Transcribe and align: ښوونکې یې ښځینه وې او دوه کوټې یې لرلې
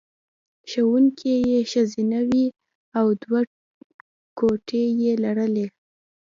ښوونکې 0.69 1.33
یې 1.49 1.59
ښځینه 1.71 2.19
وې 2.29 2.45
او 2.99 3.05
دوه 3.21 3.41
کوټې 4.37 4.83
یې 5.01 5.13
لرلې 5.23 5.67